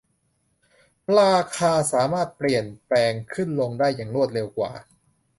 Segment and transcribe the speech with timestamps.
[1.19, 4.71] ราคาสามารถเปลี่ยนแปลงขึ้นลงได้อย่างรวดเร็วกว่า